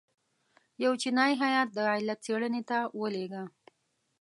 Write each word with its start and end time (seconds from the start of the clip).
یو 0.83 0.93
چینایي 1.01 1.35
هیات 1.43 1.67
د 1.73 1.77
علت 1.93 2.19
څېړنې 2.25 2.61
ته 2.69 2.77
ولېږه. 2.99 3.43